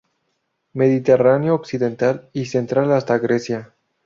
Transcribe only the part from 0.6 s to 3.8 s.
Mediterráneo occidental y central hasta Grecia.